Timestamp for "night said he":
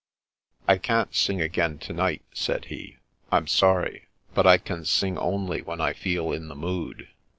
1.93-2.97